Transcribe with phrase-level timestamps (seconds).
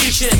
[0.00, 0.32] confusion.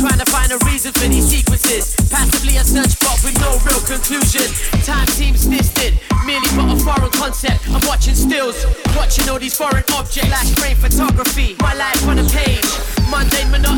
[0.00, 1.96] Trying to find a reason for these sequences.
[2.10, 4.44] Passively I search but with no real conclusion.
[4.84, 5.96] Time seems distant,
[6.26, 7.68] merely but a foreign concept.
[7.68, 10.28] I'm watching stills, watching all these foreign objects.
[10.28, 12.68] Flash frame photography, my life on a page.
[13.08, 13.71] Mundane monotony, no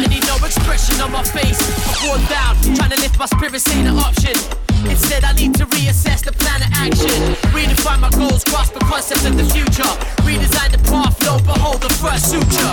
[0.46, 1.58] expression on my face.
[1.88, 4.36] I'm worn down, trying to lift my spirits ain't an option.
[4.84, 7.16] Instead, I need to reassess the plan of action.
[7.56, 9.88] Redefine my goals, grasp the concept of the future.
[10.28, 12.72] Redesign the path, lo behold the first suture.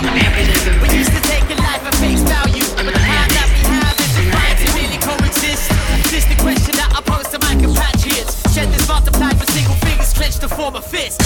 [0.82, 3.96] We used to take a life at face value, but the path that we have
[3.96, 5.72] is defined to really coexist.
[6.12, 8.36] This is the question that I pose to my compatriots.
[8.52, 11.16] Shed this multiplied for single fingers clenched to form a fist.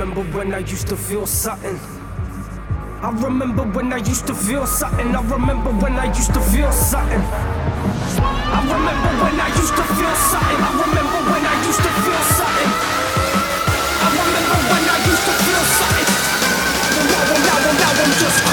[0.00, 1.78] Remember when I used to feel something.
[3.02, 5.14] I remember when I used to feel something.
[5.14, 7.20] I remember when I used to feel something.
[7.20, 10.56] I remember when I used to feel something.
[10.56, 12.70] I remember when I used to feel something.
[14.00, 16.08] I remember when I used to feel something.
[17.28, 18.49] But now, now, now I'm just